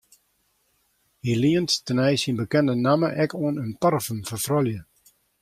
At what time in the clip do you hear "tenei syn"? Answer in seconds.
1.85-2.37